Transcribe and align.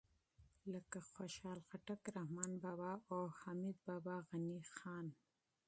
لکه 0.73 0.97
خوشحال 1.13 1.59
خټک، 1.69 2.01
رحمان 2.17 2.51
بابا 2.63 2.91
او 3.11 3.21
حمید 3.39 3.77
بابا، 3.87 4.15
غني 4.29 4.59
خان 4.77 5.05